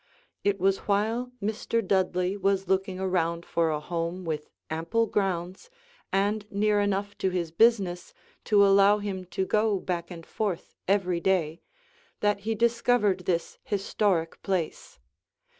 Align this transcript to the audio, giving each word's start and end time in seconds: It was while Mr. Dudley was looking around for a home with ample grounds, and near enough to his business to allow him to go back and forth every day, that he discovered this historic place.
It 0.43 0.59
was 0.59 0.79
while 0.87 1.31
Mr. 1.39 1.87
Dudley 1.87 2.35
was 2.35 2.67
looking 2.67 2.99
around 2.99 3.45
for 3.45 3.69
a 3.69 3.79
home 3.79 4.25
with 4.25 4.49
ample 4.67 5.05
grounds, 5.05 5.69
and 6.11 6.43
near 6.51 6.79
enough 6.81 7.15
to 7.19 7.29
his 7.29 7.51
business 7.51 8.11
to 8.45 8.65
allow 8.65 8.97
him 8.97 9.25
to 9.25 9.45
go 9.45 9.79
back 9.79 10.09
and 10.09 10.25
forth 10.25 10.73
every 10.87 11.19
day, 11.19 11.61
that 12.19 12.39
he 12.39 12.55
discovered 12.55 13.25
this 13.27 13.59
historic 13.63 14.41
place. 14.41 14.97